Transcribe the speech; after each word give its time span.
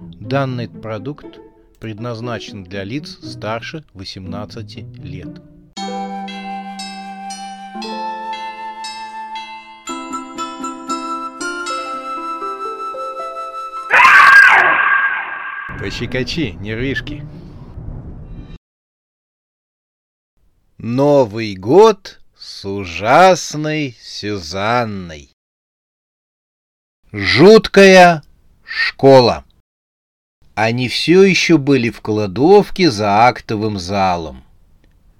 Данный 0.00 0.66
продукт 0.66 1.40
предназначен 1.78 2.64
для 2.64 2.84
лиц 2.84 3.18
старше 3.22 3.84
18 3.92 4.98
лет. 5.04 5.42
Пощекочи, 15.78 16.56
нервишки. 16.60 17.26
Новый 20.78 21.56
год 21.56 22.20
с 22.38 22.64
ужасной 22.64 23.94
Сюзанной. 24.00 25.30
Жуткая 27.12 28.22
школа. 28.64 29.44
Они 30.54 30.88
все 30.88 31.22
еще 31.22 31.58
были 31.58 31.90
в 31.90 32.00
кладовке 32.00 32.90
за 32.90 33.26
актовым 33.26 33.78
залом. 33.78 34.44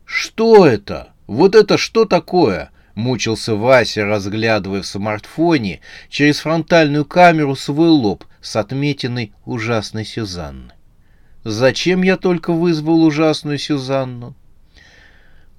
«Что 0.05 0.66
это? 0.66 1.11
Вот 1.27 1.55
это 1.55 1.79
что 1.79 2.05
такое?»— 2.05 2.71
мучился 2.95 3.55
Вася, 3.55 4.05
разглядывая 4.05 4.83
в 4.83 4.87
смартфоне 4.87 5.80
через 6.09 6.41
фронтальную 6.41 7.05
камеру 7.05 7.55
свой 7.55 7.88
лоб 7.88 8.24
с 8.41 8.57
отметиной 8.57 9.33
ужасной 9.45 10.05
Сюзанны. 10.05 10.73
«Зачем 11.45 12.02
я 12.02 12.16
только 12.16 12.52
вызвал 12.52 13.05
ужасную 13.05 13.59
Сюзанну?» 13.59 14.35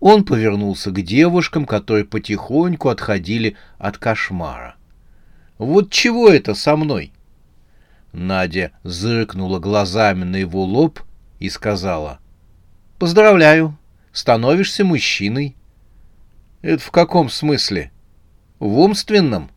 Он 0.01 0.25
повернулся 0.25 0.91
к 0.91 1.01
девушкам, 1.01 1.65
которые 1.65 2.05
потихоньку 2.05 2.89
отходили 2.89 3.55
от 3.77 3.97
кошмара. 3.97 4.75
«Вот 5.57 5.91
чего 5.91 6.27
это 6.27 6.55
со 6.55 6.75
мной?» 6.75 7.13
Надя 8.13 8.71
зыркнула 8.83 9.59
глазами 9.59 10.23
на 10.23 10.35
его 10.35 10.63
лоб 10.63 10.99
и 11.39 11.49
сказала. 11.49 12.19
«Поздравляю, 12.99 13.77
становишься 14.11 14.83
мужчиной». 14.83 15.55
«Это 16.61 16.83
в 16.83 16.91
каком 16.91 17.29
смысле?» 17.29 17.91
«В 18.59 18.79
умственном. 18.79 19.49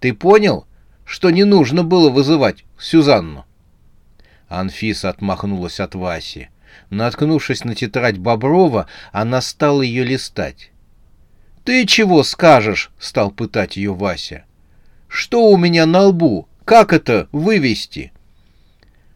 Ты 0.00 0.12
понял, 0.12 0.66
что 1.04 1.30
не 1.30 1.44
нужно 1.44 1.84
было 1.84 2.10
вызывать 2.10 2.64
Сюзанну?» 2.78 3.44
Анфиса 4.48 5.08
отмахнулась 5.08 5.80
от 5.80 5.94
Васи. 5.94 6.48
Наткнувшись 6.90 7.64
на 7.64 7.74
тетрадь 7.74 8.18
Боброва, 8.18 8.88
она 9.12 9.40
стала 9.40 9.82
ее 9.82 10.04
листать. 10.04 10.70
«Ты 11.64 11.86
чего 11.86 12.22
скажешь?»— 12.22 12.90
стал 12.98 13.30
пытать 13.30 13.76
ее 13.76 13.94
Вася. 13.94 14.44
«Что 15.08 15.48
у 15.48 15.56
меня 15.56 15.86
на 15.86 16.02
лбу? 16.02 16.48
Как 16.64 16.92
это 16.92 17.28
вывести?» 17.32 18.12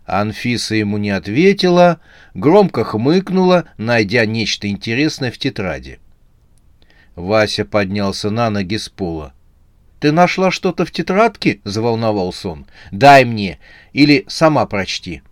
Анфиса 0.05 0.75
ему 0.75 0.99
не 0.99 1.11
ответила, 1.11 2.01
громко 2.35 2.85
хмыкнула, 2.85 3.65
найдя 3.77 4.25
нечто 4.27 4.69
интересное 4.69 5.31
в 5.31 5.39
тетради. 5.39 5.99
Вася 7.15 7.65
поднялся 7.65 8.31
на 8.31 8.49
ноги 8.49 8.79
с 8.79 8.89
пола. 8.89 9.35
«Ты 10.01 10.13
нашла 10.13 10.51
что-то 10.51 10.85
в 10.85 10.93
тетрадке?»— 10.93 11.61
заволновался 11.65 12.51
он. 12.51 12.67
«Дай 12.93 13.25
мне, 13.25 13.59
или 13.93 14.25
сама 14.29 14.65
прочти». 14.67 15.23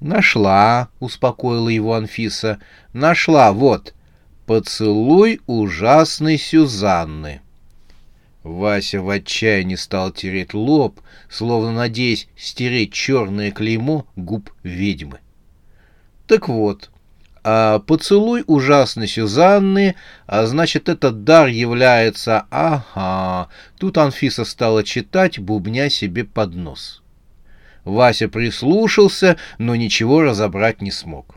«Нашла»,— 0.00 0.88
успокоила 1.00 1.68
его 1.68 1.94
Анфиса. 1.94 2.58
«Нашла, 2.92 3.52
вот. 3.52 3.94
Поцелуй 4.46 5.40
ужасной 5.46 6.38
Сюзанны». 6.38 7.42
Вася 8.42 9.02
в 9.02 9.10
отчаянии 9.10 9.74
стал 9.74 10.10
тереть 10.12 10.54
лоб, 10.54 11.00
словно 11.28 11.72
надеясь 11.72 12.28
стереть 12.36 12.92
черное 12.92 13.50
клеймо 13.50 14.06
губ 14.16 14.50
ведьмы. 14.62 15.20
Так 16.26 16.48
вот, 16.48 16.90
а 17.42 17.80
поцелуй 17.80 18.44
ужасной 18.46 19.08
Сюзанны, 19.08 19.94
а 20.26 20.46
значит, 20.46 20.88
этот 20.88 21.24
дар 21.24 21.48
является... 21.48 22.46
Ага, 22.50 23.48
тут 23.78 23.98
Анфиса 23.98 24.44
стала 24.44 24.84
читать, 24.84 25.38
бубня 25.38 25.90
себе 25.90 26.24
под 26.24 26.54
нос. 26.54 27.02
Вася 27.84 28.28
прислушался, 28.28 29.36
но 29.58 29.74
ничего 29.74 30.22
разобрать 30.22 30.82
не 30.82 30.90
смог. 30.90 31.36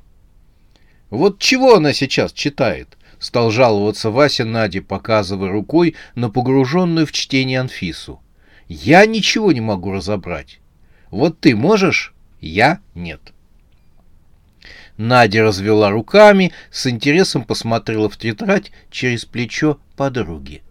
Вот 1.10 1.40
чего 1.40 1.76
она 1.76 1.94
сейчас 1.94 2.34
читает? 2.34 2.98
Стал 3.24 3.52
жаловаться 3.52 4.12
Вася 4.12 4.44
Наде, 4.44 4.82
показывая 4.82 5.50
рукой 5.50 5.96
на 6.14 6.30
погруженную 6.30 7.08
в 7.08 7.14
чтение 7.14 7.62
Анфису. 7.62 8.22
Я 8.68 9.06
ничего 9.06 9.54
не 9.54 9.62
могу 9.62 9.94
разобрать. 9.94 10.60
Вот 11.10 11.40
ты 11.40 11.56
можешь? 11.56 12.14
Я 12.42 12.82
нет. 12.96 13.22
Надя 14.98 15.42
развела 15.42 15.90
руками, 15.90 16.52
с 16.70 16.86
интересом 16.86 17.46
посмотрела 17.46 18.10
в 18.10 18.18
тетрадь 18.18 18.74
через 18.92 19.24
плечо 19.24 19.80
подруги. 19.96 20.62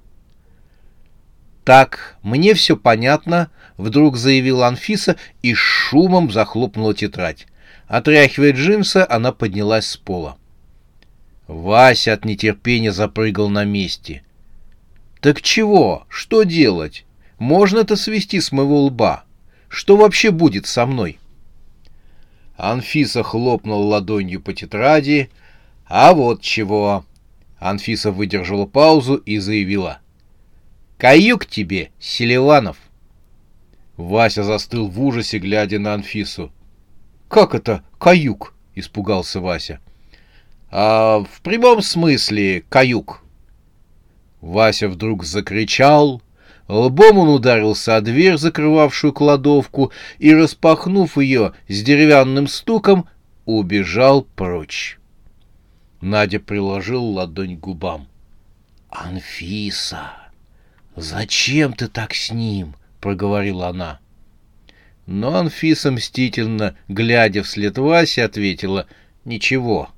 «Так, 1.64 2.19
мне 2.22 2.52
все 2.52 2.76
понятно»,— 2.76 3.50
вдруг 3.78 4.19
заявила 4.19 4.66
Анфиса 4.66 5.16
и 5.40 5.54
шумом 5.54 6.30
захлопнула 6.30 6.92
тетрадь. 6.92 7.46
Отряхивая 7.88 8.52
джинсы, 8.52 9.06
она 9.08 9.32
поднялась 9.32 9.86
с 9.86 9.96
пола. 9.96 10.36
Вася 11.47 12.12
от 12.12 12.25
нетерпения 12.25 12.92
запрыгал 12.92 13.48
на 13.48 13.64
месте. 13.64 14.22
«Так 15.20 15.42
чего? 15.42 16.06
Что 16.08 16.44
делать? 16.44 17.04
Можно 17.38 17.80
это 17.80 17.97
свести 17.97 18.41
с 18.41 18.53
моего 18.53 18.84
лба? 18.84 19.25
Что 19.69 19.97
вообще 19.97 20.31
будет 20.31 20.66
со 20.66 20.86
мной?» 20.86 21.19
Анфиса 22.56 23.22
хлопнула 23.22 23.84
ладонью 23.84 24.41
по 24.41 24.52
тетради. 24.52 25.31
«А 25.86 26.14
вот 26.14 26.42
чего!» 26.42 27.04
Анфиса 27.58 28.12
выдержала 28.12 28.66
паузу 28.66 29.16
и 29.16 29.38
заявила. 29.38 29.98
«Каюк 30.98 31.47
тебе, 31.47 31.91
Селиванов!» 31.98 32.76
Вася 33.97 34.44
застыл 34.44 34.88
в 34.88 35.00
ужасе, 35.02 35.38
глядя 35.38 35.78
на 35.78 35.94
Анфису. 35.94 36.52
«Как 37.28 37.54
это 37.54 37.82
каюк?»— 37.98 38.54
испугался 38.75 39.41
Вася.— 39.41 39.81
а, 40.72 41.21
в 41.21 41.43
прямом 41.43 41.83
смысле 41.83 42.65
каюк. 42.71 43.22
Вася 44.41 44.88
вдруг 44.88 45.22
закричал, 45.22 46.22
лбом 46.66 47.19
он 47.19 47.28
ударился 47.28 47.97
о 47.97 48.00
дверь, 48.00 48.38
закрывавшую 48.38 49.12
кладовку, 49.12 49.93
и, 50.19 50.34
распахнув 50.34 51.19
ее 51.19 51.53
с 51.69 51.82
деревянным 51.82 52.49
стуком, 52.49 53.06
убежал 53.44 54.22
прочь. 54.22 54.99
Надя 56.00 56.41
приложил 56.41 57.05
ладонь 57.05 57.56
к 57.56 57.61
губам. 57.61 58.09
«Анфиса, 58.88 60.11
зачем 60.97 61.75
ты 61.75 61.88
так 61.88 62.15
с 62.15 62.32
ним?»— 62.32 62.75
проговорила 63.00 63.69
она. 63.69 64.00
Но 65.06 65.37
Анфиса 65.37 65.91
мстительно, 65.91 66.77
глядя 66.88 67.43
вслед 67.43 67.77
Васе, 67.77 68.25
ответила 68.25 68.87
«Ничего, 69.25 69.91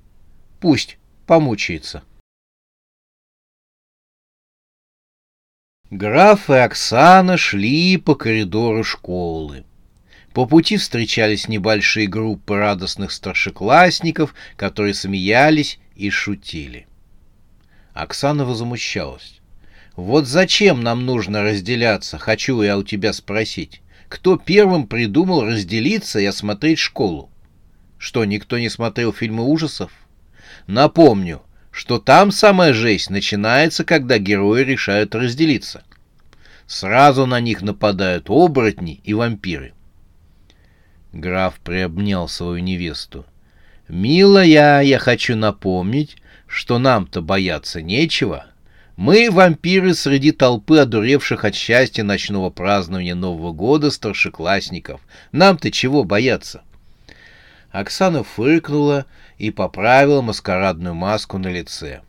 Пусть 0.61 0.99
помучается. 1.27 2.03
Граф 5.91 6.51
и 6.51 6.55
Оксана 6.55 7.37
шли 7.37 7.99
по 7.99 8.15
коридору 8.15 8.83
школы. 8.83 9.65
По 10.33 10.47
пути 10.47 10.77
встречались 10.77 11.47
небольшие 11.47 12.09
группы 12.09 12.57
радостных 12.57 13.13
старшеклассников, 13.13 14.35
которые 14.57 14.95
смеялись 14.95 15.79
и 15.95 16.11
шутили. 16.11 16.89
Оксана 17.93 18.45
возмущалась. 18.45 19.41
«Вот 19.95 20.27
зачем 20.27 20.83
нам 20.83 21.07
нужно 21.07 21.43
разделяться, 21.43 22.19
хочу 22.19 22.61
я 22.63 22.77
у 22.77 22.83
тебя 22.83 23.13
спросить. 23.13 23.81
Кто 24.09 24.37
первым 24.37 24.89
придумал 24.89 25.45
разделиться 25.45 26.19
и 26.19 26.25
осмотреть 26.25 26.81
школу? 26.81 27.31
Что, 27.99 28.25
никто 28.25 28.59
не 28.59 28.69
смотрел 28.69 29.13
фильмы 29.13 29.45
ужасов? 29.45 29.93
Напомню, 30.67 31.43
что 31.71 31.99
там 31.99 32.31
самая 32.31 32.73
жесть 32.73 33.11
начинается, 33.11 33.85
когда 33.85 34.19
герои 34.19 34.63
решают 34.63 35.15
разделиться. 35.15 35.83
Сразу 36.67 37.27
на 37.27 37.41
них 37.41 37.63
нападают 37.63 38.31
оборотни 38.31 39.01
и 39.05 39.13
вампиры. 39.13 39.75
Граф 41.13 41.61
приобнял 41.61 42.29
свою 42.29 42.59
невесту. 42.59 43.27
«Милая, 43.89 44.81
я 44.81 44.99
хочу 44.99 45.37
напомнить, 45.37 46.17
что 46.47 46.79
нам-то 46.79 47.21
бояться 47.21 47.83
нечего. 47.83 48.47
Мы, 48.97 49.31
вампиры, 49.31 49.93
среди 49.95 50.33
толпы 50.33 50.79
одуревших 50.79 51.45
от 51.45 51.55
счастья 51.55 52.03
ночного 52.03 52.49
празднования 52.51 53.15
Нового 53.15 53.53
года 53.53 53.91
старшеклассников. 53.91 55.03
Нам-то 55.33 55.71
чего 55.71 56.05
бояться?» 56.05 56.63
Оксана 57.71 58.23
фыркнула 58.23 59.05
и 59.39 59.51
поправила 59.51 60.21
маскарадную 60.23 60.95
маску 60.95 61.39
на 61.39 61.49
лице. 61.49 62.03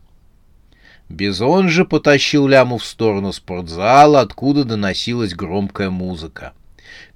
Бизон 1.08 1.68
же 1.68 1.84
потащил 1.84 2.48
ляму 2.48 2.78
в 2.78 2.84
сторону 2.84 3.32
спортзала, 3.32 4.20
откуда 4.20 4.64
доносилась 4.64 5.34
громкая 5.34 5.90
музыка. 5.90 6.52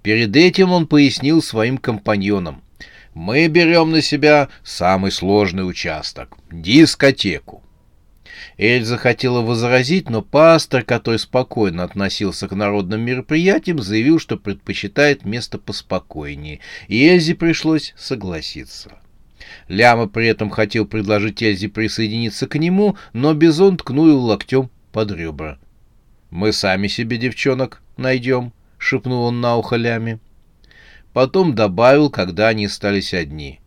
Перед 0.02 0.34
этим 0.36 0.70
он 0.70 0.86
пояснил 0.86 1.42
своим 1.42 1.76
компаньонам. 1.78 2.62
«Мы 3.14 3.48
берем 3.48 3.90
на 3.90 4.02
себя 4.02 4.48
самый 4.62 5.10
сложный 5.10 5.68
участок— 5.68 6.36
дискотеку. 6.52 7.62
Эльза 8.56 8.98
хотела 8.98 9.40
возразить, 9.40 10.10
но 10.10 10.22
пастор, 10.22 10.84
который 10.84 11.18
спокойно 11.18 11.82
относился 11.82 12.46
к 12.46 12.52
народным 12.52 13.00
мероприятиям, 13.00 13.80
заявил, 13.80 14.18
что 14.18 14.36
предпочитает 14.36 15.24
место 15.24 15.58
поспокойнее, 15.58 16.60
и 16.86 17.08
Эльзе 17.08 17.34
пришлось 17.34 17.94
согласиться. 17.96 18.98
Ляма 19.68 20.08
при 20.08 20.26
этом 20.26 20.50
хотел 20.50 20.86
предложить 20.86 21.42
Эльзе 21.42 21.68
присоединиться 21.68 22.46
к 22.46 22.58
нему, 22.58 22.96
но 23.12 23.34
Бизон 23.34 23.76
ткнул 23.76 24.08
его 24.08 24.20
локтем 24.20 24.70
под 24.92 25.12
ребра. 25.12 25.58
«Мы 26.30 26.52
сами 26.52 26.86
себе 26.86 27.16
девчонок 27.16 27.82
найдем»,— 27.96 28.52
шепнул 28.78 29.24
он 29.24 29.40
на 29.40 29.56
ухо 29.56 29.76
Ляме. 29.76 30.20
Потом 31.12 31.54
добавил, 31.54 32.10
когда 32.10 32.48
они 32.48 32.66
остались 32.66 33.14
одни. 33.14 33.60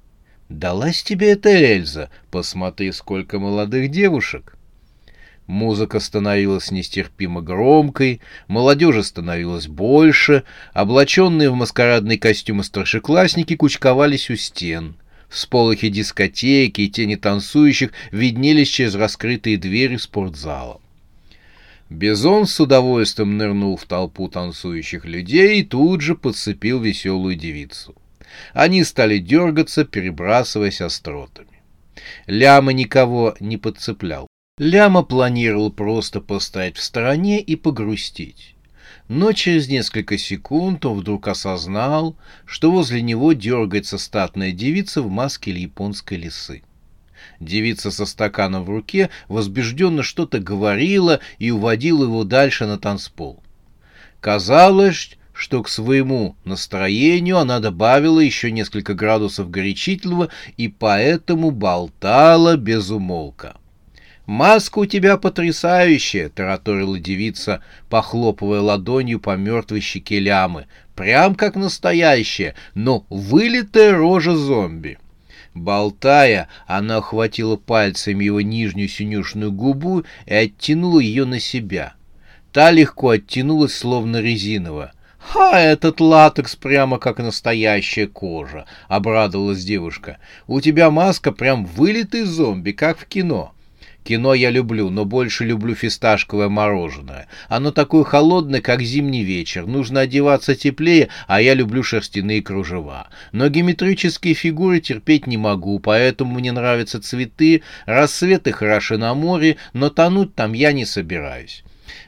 «Далась 0.49 1.03
тебе 1.03 1.31
эта 1.31 1.49
Эльза? 1.49 2.09
Посмотри, 2.31 2.91
сколько 2.91 3.39
молодых 3.39 3.89
девушек!» 3.89 4.57
Музыка 5.47 5.99
становилась 5.99 6.71
нестерпимо 6.71 7.41
громкой, 7.41 8.21
молодежи 8.47 9.03
становилось 9.03 9.67
больше, 9.67 10.43
облаченные 10.73 11.49
в 11.49 11.55
маскарадные 11.55 12.17
костюмы 12.17 12.63
старшеклассники 12.63 13.55
кучковались 13.57 14.29
у 14.29 14.37
стен. 14.37 14.95
Всполохи 15.33 15.89
дискотеки 15.89 16.81
и 16.81 16.89
тени 16.89 17.15
танцующих 17.15 17.91
виднелись 18.11 18.69
через 18.69 18.93
раскрытые 18.93 19.57
двери 19.57 19.97
спортзала. 19.97 20.79
Бизон 21.89 22.45
с 22.45 22.59
удовольствием 22.59 23.35
нырнул 23.35 23.75
в 23.75 23.85
толпу 23.85 24.29
танцующих 24.29 25.05
людей 25.05 25.61
и 25.61 25.63
тут 25.63 26.01
же 26.01 26.13
подцепил 26.13 26.79
веселую 26.79 27.33
девицу. 27.33 27.95
Они 28.53 28.83
стали 28.83 29.17
дергаться, 29.17 29.85
перебрасываясь 29.85 30.81
остротами. 30.81 31.63
Ляма 32.27 32.71
никого 32.71 33.35
не 33.39 33.57
подцеплял. 33.57 34.27
Ляма 34.59 35.01
планировал 35.01 35.71
просто 35.71 36.21
постоять 36.21 36.77
в 36.77 36.83
стороне 36.83 37.41
и 37.41 37.55
погрустить. 37.55 38.52
Но 39.13 39.31
через 39.31 39.67
несколько 39.67 40.17
секунд 40.17 40.83
он 40.87 41.01
вдруг 41.01 41.27
осознал, 41.27 42.15
что 42.47 42.71
возле 42.71 43.03
него 43.03 43.33
дергается 43.33 43.99
статная 43.99 44.51
девица 44.51 45.03
в 45.03 45.09
маске 45.11 45.51
японской 45.51 46.15
лисы. 46.15 46.63
Девица 47.39 47.91
со 47.91 48.07
стаканом 48.07 48.63
в 48.63 48.71
руке 48.71 49.11
возбужденно 49.27 50.01
что-то 50.01 50.39
говорила 50.39 51.19
и 51.37 51.51
уводила 51.51 52.05
его 52.05 52.23
дальше 52.23 52.65
на 52.65 52.79
танцпол. 52.79 53.43
Казалось, 54.19 55.11
что 55.31 55.61
к 55.61 55.69
своему 55.69 56.35
настроению 56.43 57.37
она 57.37 57.59
добавила 57.59 58.19
еще 58.19 58.49
несколько 58.49 58.95
градусов 58.95 59.51
горячительного 59.51 60.29
и 60.57 60.69
поэтому 60.69 61.51
болтала 61.51 62.57
без 62.57 62.89
умолка. 62.89 63.57
«Маска 64.25 64.79
у 64.79 64.85
тебя 64.85 65.17
потрясающая!»— 65.17 66.29
тараторила 66.35 66.97
девица, 66.97 67.61
похлопывая 67.89 68.61
ладонью 68.61 69.19
по 69.19 69.35
мертвой 69.35 69.81
щеке 69.81 70.19
лямы. 70.19 70.67
«Прям 70.95 71.35
как 71.35 71.55
настоящая, 71.55 72.55
но 72.73 73.05
вылитая 73.09 73.93
рожа 73.97 74.35
зомби!» 74.37 74.97
Болтая, 75.53 76.47
она 76.67 76.97
охватила 76.97 77.57
пальцами 77.57 78.23
его 78.23 78.39
нижнюю 78.39 78.87
синюшную 78.87 79.51
губу 79.51 80.03
и 80.25 80.33
оттянула 80.33 80.99
ее 80.99 81.25
на 81.25 81.39
себя. 81.39 81.93
Та 82.53 82.71
легко 82.71 83.09
оттянулась, 83.09 83.75
словно 83.75 84.21
резиновая. 84.21 84.93
«Ха, 85.17 85.59
этот 85.59 85.99
латекс 85.99 86.55
прямо 86.55 86.97
как 86.97 87.17
настоящая 87.17 88.07
кожа!»— 88.07 88.65
обрадовалась 88.87 89.63
девушка. 89.63 90.17
«У 90.47 90.61
тебя 90.61 90.91
маска 90.91 91.31
прям 91.31 91.65
вылитый 91.65 92.23
зомби, 92.23 92.71
как 92.71 92.97
в 92.99 93.05
кино!» 93.05 93.52
Кино 94.03 94.33
я 94.33 94.49
люблю, 94.49 94.89
но 94.89 95.05
больше 95.05 95.45
люблю 95.45 95.75
фисташковое 95.75 96.49
мороженое. 96.49 97.27
Оно 97.47 97.71
такое 97.71 98.03
холодное, 98.03 98.59
как 98.59 98.81
зимний 98.81 99.23
вечер. 99.23 99.65
Нужно 99.65 100.01
одеваться 100.01 100.55
теплее, 100.55 101.07
а 101.27 101.41
я 101.41 101.53
люблю 101.53 101.83
шерстяные 101.83 102.41
кружева. 102.41 103.07
Но 103.31 103.47
геометрические 103.47 104.33
фигуры 104.33 104.81
терпеть 104.81 105.25
не 105.25 105.37
могу, 105.37 105.79
поэтому 105.79 106.35
мне 106.35 106.51
нравятся 106.51 107.01
цветы, 107.01 107.63
рассветы 107.85 108.51
хороши 108.51 108.97
на 108.97 109.13
море, 109.13 109.55
но 109.71 109.89
тонуть 109.89 110.35
там 110.35 110.53
я 110.53 110.73
не 110.73 110.85
собираюсь. 110.85 111.63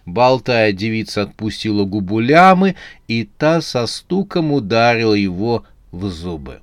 Болтая, 0.05 0.71
девица 0.73 1.23
отпустила 1.23 1.85
губу 1.85 2.19
лямы, 2.19 2.75
и 3.07 3.23
та 3.23 3.61
со 3.61 3.87
стуком 3.87 4.51
ударила 4.51 5.13
его 5.13 5.65
в 5.91 6.09
зубы. 6.09 6.59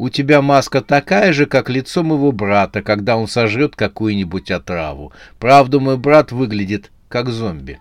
У 0.00 0.08
тебя 0.08 0.40
маска 0.40 0.80
такая 0.80 1.34
же, 1.34 1.44
как 1.44 1.68
лицо 1.68 2.02
моего 2.02 2.32
брата, 2.32 2.80
когда 2.80 3.18
он 3.18 3.28
сожрет 3.28 3.76
какую-нибудь 3.76 4.50
отраву. 4.50 5.12
Правда, 5.38 5.78
мой 5.78 5.98
брат 5.98 6.32
выглядит 6.32 6.90
как 7.10 7.28
зомби. 7.28 7.78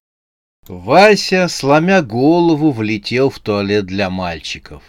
Вася, 0.67 1.47
сломя 1.47 2.01
голову, 2.01 2.71
влетел 2.71 3.29
в 3.29 3.39
туалет 3.39 3.85
для 3.85 4.09
мальчиков. 4.09 4.83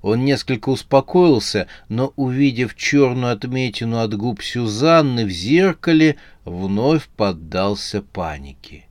Он 0.00 0.24
несколько 0.24 0.68
успокоился, 0.68 1.66
но, 1.88 2.12
увидев 2.14 2.76
черную 2.76 3.32
отметину 3.32 3.98
от 3.98 4.14
губ 4.14 4.40
Сюзанны 4.40 5.24
в 5.24 5.30
зеркале, 5.30 6.18
вновь 6.44 7.08
поддался 7.08 8.00
панике. 8.00 8.84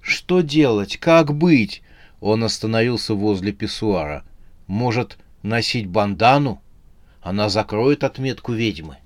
«Что 0.00 0.40
делать? 0.40 0.96
Как 0.96 1.34
быть?» 1.34 1.82
Он 2.22 2.42
остановился 2.42 3.12
возле 3.12 3.52
писсуара. 3.52 4.24
«Может, 4.66 5.18
носить 5.42 5.86
бандану?» 5.86 6.61
Она 7.22 7.48
закроет 7.48 8.02
отметку 8.04 8.52
ведьмы. 8.52 8.96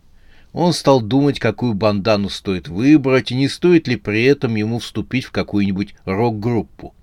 Он 0.52 0.72
стал 0.72 1.02
думать, 1.02 1.38
какую 1.38 1.74
бандану 1.74 2.30
стоит 2.30 2.66
выбрать, 2.66 3.30
и 3.30 3.34
не 3.34 3.46
стоит 3.46 3.86
ли 3.88 3.96
при 3.96 4.24
этом 4.24 4.54
ему 4.54 4.78
вступить 4.78 5.26
в 5.26 5.30
какую-нибудь 5.30 5.94
рок-группу. 6.06 6.94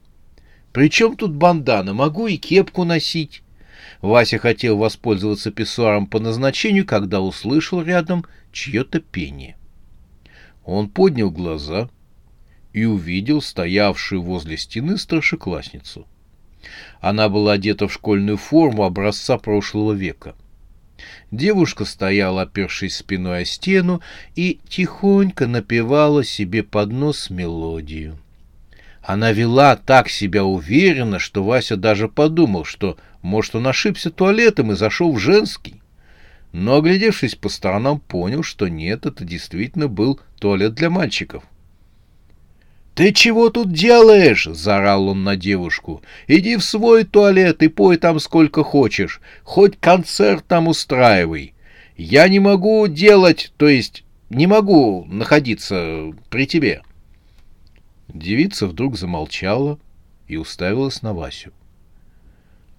«При 0.71 0.89
тут 0.89 1.35
бандана? 1.35 1.93
Могу 1.93 2.25
и 2.25 2.37
кепку 2.37 2.83
носить». 2.83 3.43
Вася 4.01 4.39
хотел 4.39 4.77
воспользоваться 4.77 5.51
писсуаром 5.51 6.07
по 6.07 6.19
назначению, 6.19 6.85
когда 6.85 7.21
услышал 7.21 7.83
рядом 7.83 8.25
чье-то 8.51 8.99
пение. 8.99 9.55
Он 10.65 10.89
поднял 10.89 11.29
глаза 11.29 11.89
и 12.71 12.85
увидел 12.85 13.41
стоявшую 13.41 14.23
возле 14.23 14.57
стены 14.57 14.97
старшеклассницу. 14.97 16.07
Она 17.01 17.29
была 17.29 17.53
одета 17.53 17.87
в 17.87 17.93
школьную 17.93 18.37
форму 18.37 18.83
образца 18.83 19.37
прошлого 19.37 19.93
века. 19.93 20.33
Девушка 21.31 21.85
стояла, 21.85 22.43
опершись 22.43 22.97
спиной 22.97 23.41
о 23.41 23.45
стену, 23.45 24.01
и 24.35 24.59
тихонько 24.67 25.47
напевала 25.47 26.23
себе 26.23 26.63
под 26.63 26.91
нос 26.91 27.29
мелодию. 27.29 28.17
Она 29.01 29.31
вела 29.31 29.75
так 29.75 30.09
себя 30.09 30.45
уверенно, 30.45 31.19
что 31.19 31.43
Вася 31.43 31.75
даже 31.75 32.07
подумал, 32.07 32.63
что, 32.63 32.97
может, 33.21 33.55
он 33.55 33.67
ошибся 33.67 34.09
туалетом 34.11 34.71
и 34.71 34.75
зашел 34.75 35.11
в 35.11 35.19
женский. 35.19 35.81
Но, 36.53 36.77
оглядевшись 36.77 37.35
по 37.35 37.49
сторонам, 37.49 37.99
понял, 37.99 38.43
что 38.43 38.67
нет, 38.67 39.05
это 39.05 39.25
действительно 39.25 39.87
был 39.87 40.19
туалет 40.39 40.73
для 40.75 40.89
мальчиков. 40.89 41.43
«Ты 42.95 43.11
чего 43.11 43.49
тут 43.49 43.71
делаешь?»— 43.71 44.47
заорал 44.51 45.07
он 45.07 45.23
на 45.23 45.35
девушку. 45.35 46.03
«Иди 46.27 46.57
в 46.57 46.63
свой 46.63 47.03
туалет 47.05 47.63
и 47.63 47.67
пой 47.67 47.97
там 47.97 48.19
сколько 48.19 48.63
хочешь. 48.63 49.19
Хоть 49.43 49.79
концерт 49.79 50.45
там 50.47 50.67
устраивай. 50.67 51.55
Я 51.97 52.27
не 52.27 52.39
могу 52.39 52.87
делать, 52.87 53.51
то 53.57 53.67
есть 53.67 54.03
не 54.29 54.45
могу 54.45 55.05
находиться 55.05 56.13
при 56.29 56.45
тебе». 56.45 56.83
Девица 58.09 58.67
вдруг 58.67 58.95
замолчала 58.95 59.79
и 60.27 60.37
уставилась 60.37 61.01
на 61.01 61.13
Васю. 61.13 61.51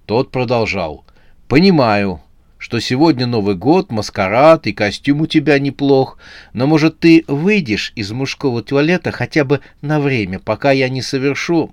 Тот 0.06 0.30
продолжал. 0.30 1.04
«Понимаю, 1.48 2.20
что 2.64 2.80
сегодня 2.80 3.26
Новый 3.26 3.56
год, 3.56 3.92
маскарад 3.92 4.66
и 4.66 4.72
костюм 4.72 5.20
у 5.20 5.26
тебя 5.26 5.58
неплох, 5.58 6.16
но, 6.54 6.66
может, 6.66 6.98
ты 6.98 7.22
выйдешь 7.28 7.92
из 7.94 8.10
мужского 8.10 8.62
туалета 8.62 9.12
хотя 9.12 9.44
бы 9.44 9.60
на 9.82 10.00
время, 10.00 10.38
пока 10.38 10.70
я 10.72 10.88
не 10.88 11.02
совершу 11.02 11.70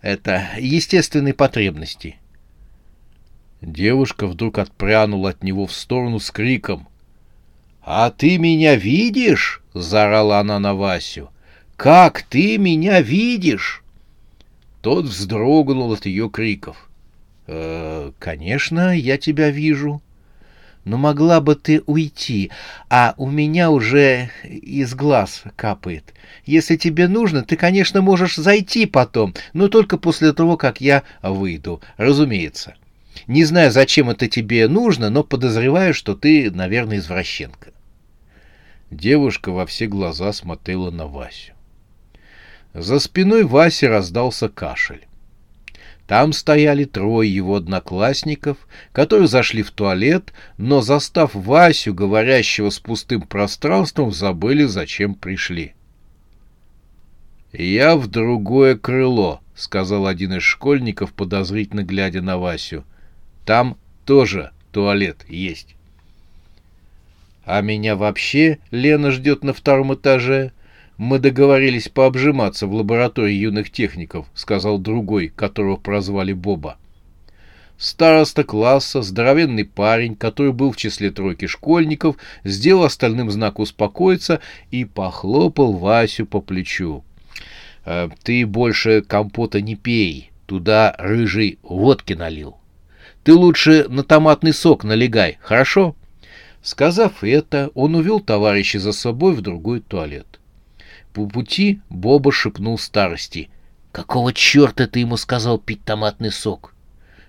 это 0.00 0.46
естественной 0.60 1.34
потребности. 1.34 2.18
Девушка 3.60 4.28
вдруг 4.28 4.58
отпрянула 4.58 5.30
от 5.30 5.42
него 5.42 5.66
в 5.66 5.72
сторону 5.72 6.20
с 6.20 6.30
криком. 6.30 6.86
«А 7.82 8.10
ты 8.10 8.38
меня 8.38 8.76
видишь?»— 8.76 9.60
заорала 9.74 10.38
она 10.38 10.60
на 10.60 10.74
Васю. 10.74 11.30
«Как 11.76 12.22
ты 12.22 12.58
меня 12.58 13.00
видишь?» 13.00 13.82
Тот 14.82 15.06
вздрогнул 15.06 15.92
от 15.92 16.06
ее 16.06 16.30
криков. 16.30 16.89
«Э, 17.52 18.12
«Конечно, 18.20 18.96
я 18.96 19.18
тебя 19.18 19.50
вижу». 19.50 20.00
но 20.84 20.96
могла 20.96 21.40
бы 21.40 21.56
ты 21.56 21.82
уйти, 21.86 22.50
а 22.88 23.14
у 23.18 23.28
меня 23.28 23.70
уже 23.70 24.30
из 24.44 24.94
глаз 24.94 25.42
капает. 25.56 26.14
Если 26.46 26.76
тебе 26.76 27.06
нужно, 27.06 27.42
ты, 27.42 27.56
конечно, 27.56 28.00
можешь 28.00 28.36
зайти 28.36 28.86
потом, 28.86 29.34
но 29.52 29.68
только 29.68 29.98
после 29.98 30.32
того, 30.32 30.56
как 30.56 30.80
я 30.80 31.02
выйду, 31.22 31.82
разумеется. 31.98 32.76
Не 33.26 33.44
знаю, 33.44 33.70
зачем 33.70 34.08
это 34.08 34.26
тебе 34.26 34.68
нужно, 34.68 35.10
но 35.10 35.22
подозреваю, 35.22 35.92
что 35.92 36.14
ты, 36.14 36.50
наверное, 36.50 36.98
извращенка. 36.98 37.72
Девушка 38.90 39.50
во 39.50 39.66
все 39.66 39.86
глаза 39.86 40.32
смотрела 40.32 40.90
на 40.90 41.06
Васю. 41.06 41.52
За 42.72 43.00
спиной 43.00 43.44
Васи 43.44 43.86
раздался 43.86 44.48
кашель. 44.48 45.04
Там 46.10 46.32
стояли 46.32 46.86
трое 46.86 47.32
его 47.32 47.54
одноклассников, 47.54 48.56
которые 48.90 49.28
зашли 49.28 49.62
в 49.62 49.70
туалет, 49.70 50.32
но, 50.58 50.80
застав 50.80 51.36
Васю, 51.36 51.94
говорящего 51.94 52.70
с 52.70 52.80
пустым 52.80 53.22
пространством, 53.22 54.10
забыли, 54.10 54.64
зачем 54.64 55.14
пришли. 55.14 55.72
«Я 57.52 57.94
в 57.96 58.08
другое 58.08 58.76
крыло»,— 58.76 59.40
сказал 59.54 60.08
один 60.08 60.32
из 60.32 60.42
школьников, 60.42 61.12
подозрительно 61.12 61.84
глядя 61.84 62.22
на 62.22 62.38
Васю. 62.38 62.82
«Там 63.46 63.76
тоже 64.04 64.50
туалет 64.72 65.24
есть». 65.28 65.76
«А 67.44 67.60
меня 67.60 67.94
вообще 67.94 68.58
Лена 68.72 69.12
ждет 69.12 69.44
на 69.44 69.52
втором 69.52 69.94
этаже», 69.94 70.50
«Мы 71.00 71.18
договорились 71.18 71.88
пообжиматься 71.88 72.66
в 72.66 72.74
лаборатории 72.74 73.32
юных 73.32 73.70
техников»,— 73.70 74.26
сказал 74.34 74.76
другой, 74.76 75.28
которого 75.28 75.76
прозвали 75.76 76.34
Боба. 76.34 76.76
Староста 77.78 78.44
класса, 78.44 79.00
здоровенный 79.00 79.64
парень, 79.64 80.14
который 80.14 80.52
был 80.52 80.72
в 80.72 80.76
числе 80.76 81.10
тройки 81.10 81.46
школьников, 81.46 82.16
сделал 82.44 82.84
остальным 82.84 83.30
знак 83.30 83.60
успокоиться 83.60 84.40
и 84.70 84.84
похлопал 84.84 85.72
Васю 85.72 86.26
по 86.26 86.42
плечу. 86.42 87.02
«Э, 87.86 88.10
«Ты 88.22 88.44
больше 88.44 89.00
компота 89.00 89.62
не 89.62 89.76
пей, 89.76 90.30
туда 90.44 90.94
рыжий 90.98 91.58
водки 91.62 92.12
налил. 92.12 92.58
Ты 93.24 93.32
лучше 93.32 93.86
на 93.88 94.04
томатный 94.04 94.52
сок 94.52 94.84
налегай, 94.84 95.38
хорошо?» 95.40 95.96
Сказав 96.60 97.24
это, 97.24 97.70
он 97.72 97.94
увел 97.94 98.20
товарища 98.20 98.78
за 98.78 98.92
собой 98.92 99.32
в 99.32 99.40
другой 99.40 99.80
туалет. 99.80 100.39
По 101.12 101.26
пути 101.26 101.80
Боба 101.88 102.32
шепнул 102.32 102.78
старости. 102.78 103.50
«Какого 103.92 104.32
черта 104.32 104.86
ты 104.86 105.00
ему 105.00 105.16
сказал 105.16 105.58
пить 105.58 105.84
томатный 105.84 106.30
сок? 106.30 106.74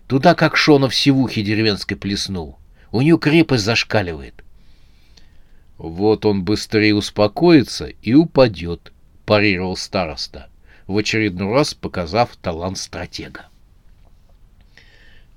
Туда 0.07 0.35
как 0.35 0.55
Шона 0.55 0.89
в 0.89 0.95
севухе 0.95 1.41
деревенской 1.41 1.97
плеснул. 1.97 2.59
У 2.91 3.01
нее 3.01 3.17
крепость 3.17 3.63
зашкаливает». 3.63 4.43
«Вот 5.77 6.25
он 6.27 6.43
быстрее 6.43 6.93
успокоится 6.93 7.87
и 7.87 8.13
упадет»,— 8.13 8.93
парировал 9.25 9.75
староста, 9.75 10.49
в 10.85 10.95
очередной 10.97 11.51
раз 11.51 11.73
показав 11.73 12.35
талант 12.35 12.77
стратега. 12.77 13.47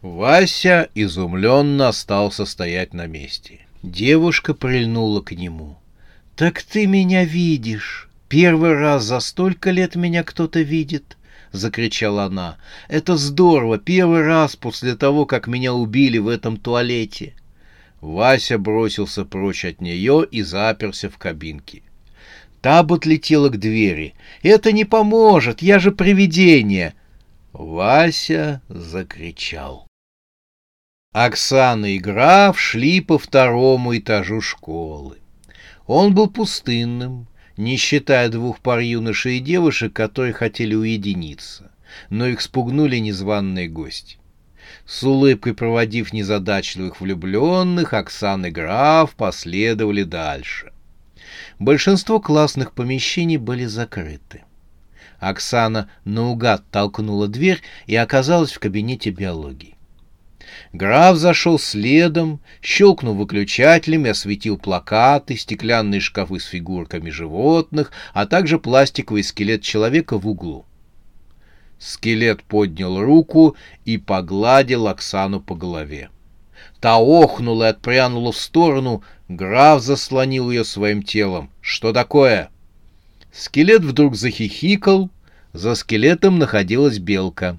Вася 0.03 0.91
изумленно 0.95 1.89
остался 1.89 2.45
стоять 2.45 2.93
на 2.93 3.07
месте. 3.07 3.67
Девушка 3.83 4.53
прильнула 4.53 5.23
к 5.23 5.33
нему. 5.33 5.79
«Так 6.37 6.63
ты 6.63 6.87
меня 6.87 7.25
видишь!» 7.25 8.11
Первый 8.35 8.75
раз 8.75 9.05
за 9.05 9.21
столько 9.21 9.71
лет 9.71 9.95
меня 9.95 10.25
кто-то 10.25 10.61
видит,— 10.61 11.17
закричала 11.53 12.25
она. 12.25 12.57
Это 12.89 13.17
здорово, 13.17 13.79
первый 13.79 14.23
раз 14.23 14.57
после 14.57 14.97
того, 14.97 15.25
как 15.25 15.47
меня 15.47 15.73
убили 15.73 16.19
в 16.19 16.27
этом 16.27 16.57
туалете. 16.57 17.35
Вася 18.01 18.59
бросился 18.59 19.25
прочь 19.25 19.65
от 19.65 19.81
нее 19.81 20.27
и 20.29 20.43
заперся 20.43 21.09
в 21.09 21.17
кабинке. 21.17 21.83
Табут 22.61 23.07
летела 23.07 23.51
к 23.51 23.61
двери. 23.61 24.15
«Это 24.43 24.73
не 24.73 24.85
поможет, 24.85 25.63
я 25.63 25.79
же 25.79 25.93
привидение!» 25.93 26.95
Вася 27.53 28.63
закричал. 28.69 29.87
Оксана 31.13 31.87
и 31.87 32.01
граф 32.01 32.59
шли 32.59 33.01
по 33.01 33.17
второму 33.17 33.97
этажу 33.97 34.41
школы. 34.41 35.19
Он 35.87 36.13
был 36.17 36.29
пустынным, 36.29 37.29
не 37.57 37.77
считая 37.77 38.29
двух 38.29 38.61
пар 38.61 38.81
юношей 38.81 39.39
и 39.39 39.41
девушек, 39.41 39.93
которые 39.93 40.33
хотели 40.33 40.75
уединиться, 40.75 41.71
но 42.11 42.27
их 42.27 42.41
спугнули 42.41 42.97
незваные 42.97 43.69
гости. 43.69 44.19
С 44.87 45.03
улыбкой 45.03 45.55
проводив 45.55 46.13
незадачливых 46.13 47.01
влюбленных, 47.01 47.93
Оксана 47.93 48.47
и 48.47 48.51
граф 48.51 49.15
последовали 49.15 50.03
дальше. 50.03 50.73
Большинство 51.59 52.21
классных 52.21 52.73
помещений 52.73 53.37
были 53.37 53.65
закрыты. 53.65 54.43
Оксана 55.19 55.89
наугад 56.05 56.65
толкнула 56.71 57.29
дверь 57.29 57.63
и 57.87 57.97
оказалась 57.97 58.53
в 58.53 58.59
кабинете 58.59 59.11
биологии. 59.11 59.74
Граф 60.73 61.17
зашел 61.17 61.59
следом, 61.59 62.41
щелкнул 62.63 63.15
выключателем 63.15 64.07
и 64.07 64.11
осветил 64.11 64.59
плакаты, 64.59 65.37
стеклянные 65.37 66.01
шкафы 66.01 66.41
с 66.41 66.45
фигурками 66.45 67.11
животных, 67.11 67.93
а 68.13 68.27
также 68.27 68.59
пластиковый 68.59 69.23
скелет 69.23 69.63
человека 69.63 70.19
в 70.19 70.29
углу. 70.29 70.67
Скелет 71.79 72.43
поднял 72.43 73.01
руку 73.01 73.57
и 73.85 73.99
погладил 73.99 74.89
Оксану 74.89 75.41
по 75.41 75.55
голове. 75.55 76.11
Та 76.81 76.97
охнула 76.97 77.65
и 77.65 77.71
отпрянула 77.71 78.33
в 78.33 78.37
сторону, 78.37 79.03
граф 79.29 79.83
заслонил 79.83 80.51
ее 80.51 80.65
своим 80.65 81.03
телом. 81.03 81.51
«Что 81.61 81.93
такое?» 81.93 82.51
Скелет 83.33 83.83
вдруг 83.83 84.15
захихикал, 84.15 85.11
за 85.53 85.75
скелетом 85.75 86.39
находилась 86.39 86.99
белка. 86.99 87.59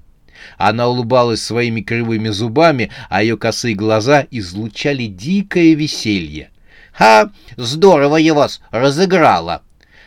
Она 0.58 0.88
улыбалась 0.88 1.42
своими 1.42 1.80
кривыми 1.80 2.28
зубами, 2.28 2.90
а 3.08 3.22
ее 3.22 3.36
косые 3.36 3.74
глаза 3.74 4.26
излучали 4.30 5.06
дикое 5.06 5.74
веселье. 5.74 6.50
«Ха! 6.92 7.30
Здорово 7.56 8.16
я 8.16 8.34
вас 8.34 8.60
разыграла!» 8.70 9.62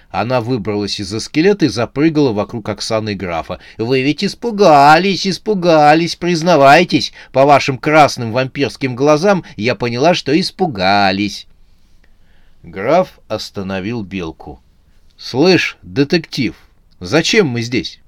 Она 0.10 0.42
выбралась 0.42 1.00
из-за 1.00 1.20
скелета 1.20 1.66
и 1.66 1.70
запрыгала 1.70 2.34
вокруг 2.34 2.68
Оксаны 2.68 3.12
и 3.12 3.16
графа. 3.16 3.60
«Вы 3.78 4.02
ведь 4.02 4.24
испугались, 4.24 5.28
испугались, 5.28 6.16
признавайтесь. 6.16 7.14
По 7.32 7.46
вашим 7.46 7.78
красным 7.78 8.32
вампирским 8.32 8.96
глазам 8.96 9.44
я 9.56 9.76
поняла, 9.76 10.16
что 10.16 10.38
испугались». 10.40 11.46
Граф 12.64 13.20
остановил 13.28 14.02
белку. 14.02 14.62
«Слышь, 15.16 15.78
детектив, 15.84 16.56
зачем 17.00 17.48
мы 17.48 17.62
здесь?» 17.62 18.00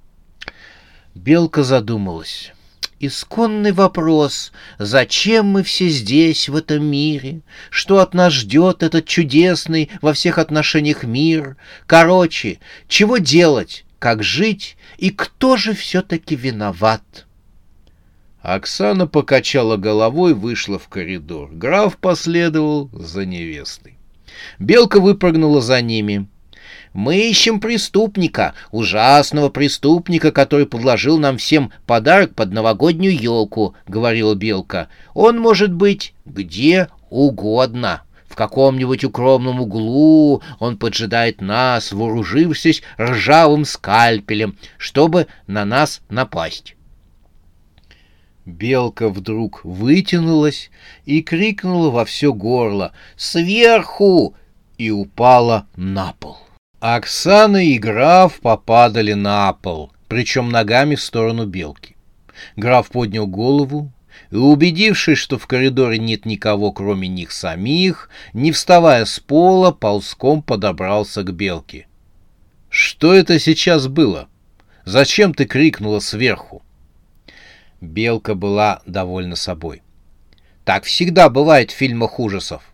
Белка 1.16 1.64
задумалась. 1.64 2.54
Исконный 3.00 3.72
вопрос, 3.72 4.52
зачем 4.78 5.48
мы 5.48 5.64
все 5.64 5.90
здесь, 5.90 6.48
в 6.48 6.56
этом 6.56 6.86
мире? 6.86 7.42
Что 7.72 8.00
от 8.00 8.14
нас 8.14 8.32
ждет 8.32 8.84
этот 8.84 9.08
чудесный 9.08 9.90
во 10.02 10.14
всех 10.14 10.38
отношениях 10.38 11.04
мир? 11.04 11.58
Короче, 11.88 12.60
чего 12.88 13.18
делать, 13.18 13.86
как 13.98 14.22
жить 14.22 14.78
и 14.98 15.10
кто 15.10 15.58
же 15.58 15.74
все-таки 15.74 16.36
виноват? 16.36 17.26
Оксана 18.42 19.08
покачала 19.08 19.78
головой, 19.78 20.34
вышла 20.34 20.80
в 20.80 20.88
коридор. 20.88 21.50
Граф 21.52 21.98
последовал 21.98 22.90
за 22.94 23.26
невестой. 23.26 23.96
Белка 24.60 25.00
выпрыгнула 25.00 25.62
за 25.62 25.82
ними. 25.82 26.28
Мы 26.94 27.30
ищем 27.30 27.62
преступника, 27.62 28.54
ужасного 28.72 29.50
преступника, 29.50 30.32
который 30.32 30.66
подложил 30.66 31.18
нам 31.18 31.38
всем 31.38 31.72
подарок 31.86 32.36
под 32.36 32.52
новогоднюю 32.52 33.18
елку,— 33.18 33.76
говорила 33.88 34.36
Белка. 34.36 34.90
Он 35.14 35.40
может 35.40 35.72
быть 35.72 36.14
где 36.26 36.90
угодно. 37.10 38.02
В 38.28 38.36
каком-нибудь 38.36 39.06
укромном 39.06 39.62
углу 39.62 40.42
он 40.60 40.78
поджидает 40.78 41.42
нас, 41.42 41.94
вооружившись 41.94 42.82
ржавым 43.00 43.64
скальпелем, 43.66 44.58
чтобы 44.78 45.28
на 45.48 45.64
нас 45.64 46.02
напасть. 46.10 46.76
Белка 48.46 49.10
вдруг 49.10 49.64
вытянулась 49.64 50.72
и 51.06 51.22
крикнула 51.22 51.90
во 51.90 52.06
все 52.06 52.34
горло 52.34 52.92
«Сверху!» 53.16 54.36
и 54.78 54.92
упала 54.92 55.68
на 55.76 56.14
пол. 56.20 56.38
Оксана 56.82 57.64
и 57.64 57.78
граф 57.78 58.40
попадали 58.40 59.14
на 59.14 59.54
пол, 59.54 59.92
причем 60.08 60.50
ногами 60.50 60.96
в 60.96 61.02
сторону 61.04 61.46
белки. 61.46 61.96
Граф 62.56 62.90
поднял 62.90 63.28
голову 63.28 63.92
и, 64.32 64.36
убедившись, 64.36 65.20
что 65.20 65.38
в 65.38 65.46
коридоре 65.46 66.00
нет 66.00 66.26
никого, 66.26 66.72
кроме 66.72 67.08
них 67.08 67.34
самих, 67.34 68.10
не 68.34 68.52
вставая 68.52 69.06
с 69.06 69.20
пола, 69.20 69.70
ползком 69.70 70.42
подобрался 70.42 71.22
к 71.22 71.32
белке. 71.32 71.86
«Что 72.68 73.14
это 73.14 73.38
сейчас 73.38 73.88
было? 73.88 74.28
Зачем 74.84 75.36
ты 75.36 75.46
крикнула 75.46 76.00
сверху?» 76.00 76.64
Белка 77.80 78.34
была 78.34 78.82
довольна 78.88 79.36
собой. 79.36 79.84
Так 80.66 80.86
всегда 80.86 81.30
бывает 81.30 81.70
в 81.70 81.76
фильмах 81.76 82.20
ужасов. 82.20 82.71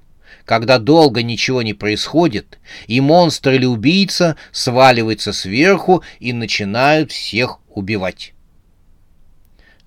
Когда 0.48 0.80
долго 0.80 1.24
ничего 1.24 1.62
не 1.62 1.74
происходит, 1.74 2.58
и 2.88 3.02
монстр 3.02 3.52
или 3.52 3.66
убийца 3.66 4.38
сваливается 4.54 5.34
сверху 5.34 6.04
и 6.22 6.32
начинают 6.32 7.12
всех 7.12 7.60
убивать. 7.68 8.34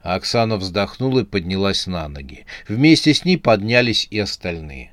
Оксана 0.03 0.59
вздохнула 0.59 1.21
и 1.21 1.25
поднялась 1.25 1.87
на 1.87 2.07
ноги. 2.09 2.45
Вместе 2.69 3.15
с 3.15 3.25
ней 3.25 3.39
поднялись 3.39 4.07
и 4.11 4.19
остальные. 4.19 4.93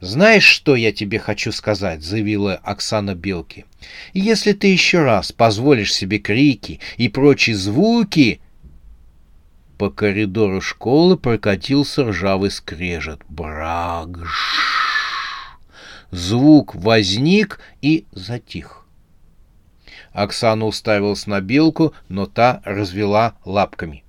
«Знаешь, 0.00 0.44
что 0.44 0.74
я 0.74 0.90
тебе 0.90 1.20
хочу 1.20 1.52
сказать?»— 1.52 2.02
заявила 2.02 2.56
Оксана 2.56 3.14
Белки. 3.14 3.66
«Если 4.14 4.52
ты 4.52 4.66
еще 4.66 5.04
раз 5.04 5.30
позволишь 5.30 5.94
себе 5.94 6.18
крики 6.18 6.80
и 6.96 7.08
прочие 7.08 7.54
звуки...» 7.54 8.40
По 9.78 9.90
коридору 9.90 10.62
школы 10.62 11.18
прокатился 11.18 12.04
ржавый 12.04 12.50
скрежет. 12.50 13.20
Брагш! 13.28 14.30
Звук 16.10 16.74
возник 16.74 17.60
и 17.82 18.06
затих. 18.12 18.86
Оксана 20.12 20.64
уставилась 20.64 21.26
на 21.26 21.42
белку, 21.42 21.92
но 22.08 22.24
та 22.24 22.62
развела 22.64 23.36
лапками. 23.44 24.02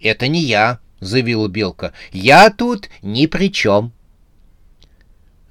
«Это 0.00 0.26
не 0.26 0.40
я»,— 0.40 0.80
заявила 1.00 1.46
белка. 1.46 1.92
«Я 2.10 2.50
тут 2.50 2.88
ни 3.00 3.26
при 3.26 3.52
чем». 3.52 3.92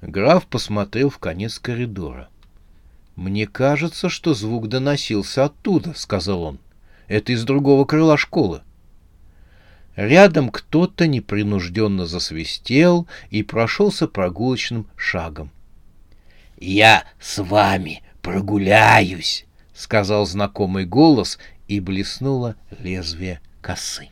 Граф 0.02 0.46
посмотрел 0.46 1.08
в 1.08 1.16
конец 1.18 1.58
коридора. 1.58 2.28
«Мне 3.16 3.46
кажется, 3.46 4.10
что 4.10 4.34
звук 4.34 4.68
доносился 4.68 5.46
оттуда»,— 5.46 5.94
сказал 5.96 6.42
он. 6.42 6.58
«Это 7.08 7.32
из 7.32 7.44
другого 7.44 7.86
крыла 7.86 8.18
школы». 8.18 8.60
Рядом 9.96 10.50
кто-то 10.50 11.06
непринужденно 11.06 12.06
засвистел 12.06 13.06
и 13.30 13.42
прошелся 13.42 14.06
прогулочным 14.06 14.86
шагом. 14.96 15.50
«Я 16.58 17.04
с 17.20 17.42
вами 17.42 18.02
прогуляюсь»,— 18.22 19.44
сказал 19.74 20.24
знакомый 20.26 20.86
голос, 20.86 21.38
и 21.68 21.80
блеснуло 21.80 22.56
лезвие 22.78 23.40
косы. 23.60 24.08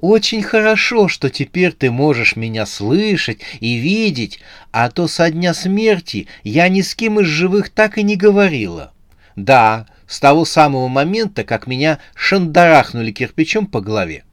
«Очень 0.00 0.42
хорошо, 0.42 1.08
что 1.08 1.30
теперь 1.30 1.72
ты 1.72 1.90
можешь 1.90 2.36
меня 2.36 2.66
слышать 2.66 3.40
и 3.60 3.76
видеть, 3.76 4.40
а 4.70 4.90
то 4.90 5.06
со 5.06 5.30
дня 5.30 5.54
смерти 5.54 6.28
я 6.42 6.68
ни 6.68 6.82
с 6.82 6.94
кем 6.94 7.20
из 7.20 7.26
живых 7.26 7.70
так 7.70 7.96
и 7.96 8.02
не 8.02 8.16
говорила. 8.16 8.92
Да, 9.34 9.86
с 10.06 10.20
того 10.20 10.44
самого 10.44 10.88
момента, 10.88 11.44
как 11.44 11.66
меня 11.66 11.98
шандарахнули 12.14 13.10
кирпичом 13.12 13.66
по 13.66 13.80
голове. 13.80 14.24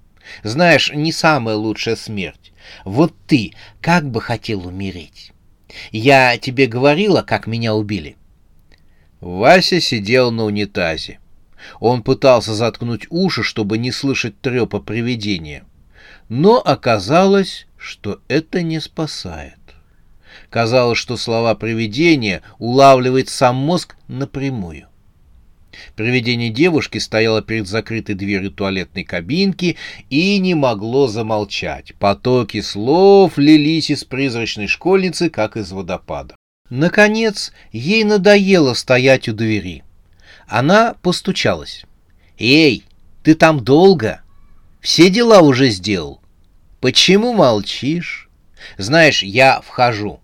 Знаешь, 0.44 0.92
не 0.94 1.12
самая 1.12 1.56
лучшая 1.56 1.96
смерть. 1.96 2.52
Вот 2.86 3.14
ты 3.28 3.54
как 3.82 4.10
бы 4.10 4.22
хотел 4.22 4.68
умереть? 4.68 5.32
Я 5.92 6.38
тебе 6.38 6.68
говорила, 6.68 7.22
как 7.22 7.48
меня 7.48 7.74
убили?» 7.74 8.18
Вася 9.20 9.80
сидел 9.80 10.32
на 10.32 10.46
унитазе. 10.46 11.20
Он 11.80 12.02
пытался 12.02 12.56
заткнуть 12.56 13.06
уши, 13.10 13.44
чтобы 13.44 13.78
не 13.78 13.92
слышать 13.92 14.40
трепа 14.42 14.80
привидения. 14.80 15.64
Но 16.28 16.60
оказалось, 16.60 17.68
что 17.78 18.20
это 18.28 18.64
не 18.64 18.80
спасает. 18.80 19.60
Казалось, 20.50 20.98
что 20.98 21.18
слова 21.18 21.54
привидения 21.56 22.42
улавливает 22.58 23.30
сам 23.30 23.58
мозг 23.58 23.96
напрямую. 24.08 24.88
Привидение 25.96 26.50
девушки 26.50 26.98
стояло 26.98 27.42
перед 27.42 27.68
закрытой 27.68 28.14
дверью 28.14 28.52
туалетной 28.52 29.04
кабинки 29.04 29.78
и 30.10 30.38
не 30.40 30.56
могло 30.56 31.08
замолчать. 31.08 31.94
Потоки 32.00 32.62
слов 32.62 33.38
лились 33.38 33.90
из 33.90 34.04
призрачной 34.04 34.68
школьницы, 34.68 35.30
как 35.30 35.58
из 35.58 35.72
водопада. 35.72 36.36
Наконец, 36.70 37.52
ей 37.72 38.04
надоело 38.04 38.74
стоять 38.74 39.28
у 39.28 39.34
двери. 39.34 39.84
Она 40.48 40.96
постучалась. 41.02 41.86
«Эй, 42.38 42.84
ты 43.24 43.36
там 43.36 43.64
долго? 43.64 44.22
Все 44.80 45.10
дела 45.10 45.42
уже 45.42 45.70
сделал? 45.70 46.22
Почему 46.80 47.34
молчишь? 47.34 48.30
Знаешь, 48.78 49.22
я 49.22 49.62
вхожу. 49.62 50.20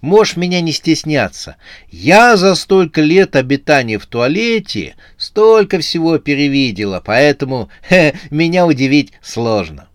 Можешь 0.00 0.36
меня 0.36 0.60
не 0.60 0.72
стесняться. 0.72 1.56
Я 1.90 2.36
за 2.36 2.54
столько 2.54 3.00
лет 3.00 3.36
обитания 3.36 3.98
в 3.98 4.06
туалете 4.06 4.94
столько 5.16 5.80
всего 5.80 6.18
перевидела, 6.18 7.02
поэтому 7.04 7.68
хе, 7.88 8.14
меня 8.30 8.66
удивить 8.66 9.12
сложно». 9.22 9.88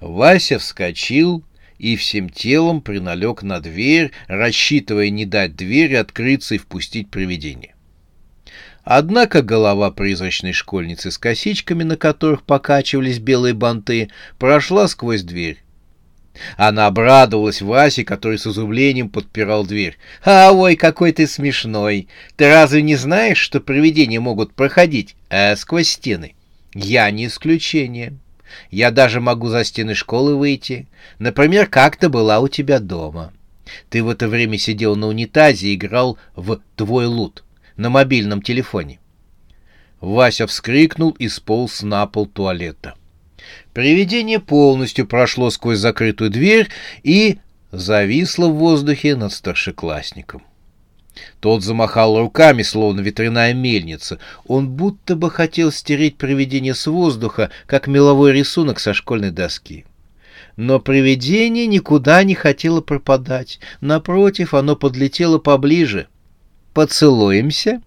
Вася 0.00 0.58
вскочил, 0.58 1.44
и 1.80 1.96
всем 1.96 2.28
телом 2.28 2.82
приналег 2.82 3.42
на 3.42 3.58
дверь, 3.58 4.12
рассчитывая 4.28 5.08
не 5.08 5.24
дать 5.24 5.56
двери 5.56 5.94
открыться 5.94 6.54
и 6.54 6.58
впустить 6.58 7.10
привидение. 7.10 7.74
Однако 8.84 9.40
голова 9.40 9.90
призрачной 9.90 10.52
школьницы 10.52 11.10
с 11.10 11.16
косичками, 11.16 11.82
на 11.82 11.96
которых 11.96 12.42
покачивались 12.42 13.18
белые 13.18 13.54
банты, 13.54 14.10
прошла 14.38 14.88
сквозь 14.88 15.22
дверь. 15.22 15.62
Она 16.56 16.86
обрадовалась 16.86 17.60
Васе, 17.60 18.04
который 18.04 18.38
с 18.38 18.46
изумлением 18.46 19.08
подпирал 19.08 19.64
дверь. 19.64 19.98
«А, 20.24 20.52
ой, 20.52 20.76
какой 20.76 21.12
ты 21.12 21.26
смешной! 21.26 22.08
Ты 22.36 22.48
разве 22.48 22.82
не 22.82 22.96
знаешь, 22.96 23.38
что 23.38 23.60
привидения 23.60 24.20
могут 24.20 24.54
проходить 24.54 25.16
э, 25.28 25.56
сквозь 25.56 25.90
стены? 25.90 26.34
Я 26.74 27.10
не 27.10 27.26
исключение. 27.26 28.14
Я 28.70 28.90
даже 28.90 29.20
могу 29.20 29.48
за 29.48 29.64
стены 29.64 29.94
школы 29.94 30.36
выйти. 30.36 30.86
Например, 31.18 31.66
как 31.66 31.96
то 31.96 32.08
была 32.08 32.40
у 32.40 32.48
тебя 32.48 32.78
дома. 32.78 33.32
Ты 33.88 34.02
в 34.02 34.08
это 34.08 34.28
время 34.28 34.58
сидел 34.58 34.96
на 34.96 35.06
унитазе 35.06 35.68
и 35.68 35.74
играл 35.74 36.18
в 36.34 36.60
«Твой 36.76 37.06
лут» 37.06 37.44
на 37.76 37.90
мобильном 37.90 38.42
телефоне. 38.42 38.98
Вася 40.00 40.46
вскрикнул 40.46 41.10
и 41.10 41.28
сполз 41.28 41.82
на 41.82 42.06
пол 42.06 42.26
туалета. 42.26 42.94
Привидение 43.72 44.40
полностью 44.40 45.06
прошло 45.06 45.50
сквозь 45.50 45.78
закрытую 45.78 46.30
дверь 46.30 46.68
и 47.02 47.38
зависло 47.72 48.48
в 48.48 48.54
воздухе 48.54 49.16
над 49.16 49.32
старшеклассником. 49.32 50.42
Тот 51.40 51.62
замахал 51.62 52.18
руками, 52.18 52.62
словно 52.62 53.00
ветряная 53.00 53.54
мельница. 53.54 54.18
Он 54.46 54.68
будто 54.68 55.16
бы 55.16 55.30
хотел 55.30 55.72
стереть 55.72 56.16
привидение 56.16 56.74
с 56.74 56.86
воздуха, 56.86 57.50
как 57.66 57.86
меловой 57.86 58.32
рисунок 58.32 58.80
со 58.80 58.94
школьной 58.94 59.30
доски. 59.30 59.84
Но 60.56 60.78
привидение 60.78 61.66
никуда 61.66 62.22
не 62.24 62.34
хотело 62.34 62.80
пропадать. 62.80 63.60
Напротив, 63.80 64.54
оно 64.54 64.76
подлетело 64.76 65.38
поближе. 65.38 66.08
«Поцелуемся?» 66.74 67.82